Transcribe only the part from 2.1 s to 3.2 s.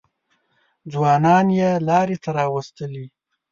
ته راوستلي.